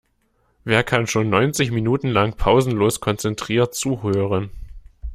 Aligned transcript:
Wer 0.63 0.83
kann 0.83 1.05
schon 1.05 1.29
neunzig 1.29 1.69
Minuten 1.69 2.07
lang 2.07 2.35
pausenlos 2.35 3.01
konzentriert 3.01 3.75
zuhören? 3.75 4.49